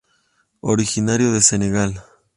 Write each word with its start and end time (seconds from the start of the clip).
Originario 0.61 1.31
de 1.31 1.43
Senegal. 1.43 2.01